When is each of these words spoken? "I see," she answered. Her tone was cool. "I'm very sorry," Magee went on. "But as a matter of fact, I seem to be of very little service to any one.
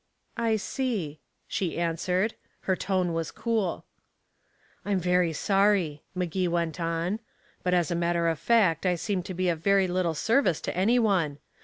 "I 0.39 0.55
see," 0.55 1.19
she 1.47 1.77
answered. 1.77 2.33
Her 2.61 2.75
tone 2.75 3.13
was 3.13 3.29
cool. 3.29 3.85
"I'm 4.83 4.99
very 4.99 5.31
sorry," 5.31 6.01
Magee 6.15 6.47
went 6.47 6.79
on. 6.79 7.19
"But 7.61 7.75
as 7.75 7.91
a 7.91 7.95
matter 7.95 8.27
of 8.27 8.39
fact, 8.39 8.83
I 8.87 8.95
seem 8.95 9.21
to 9.21 9.35
be 9.35 9.47
of 9.47 9.59
very 9.59 9.87
little 9.87 10.15
service 10.15 10.59
to 10.61 10.75
any 10.75 10.97
one. 10.97 11.37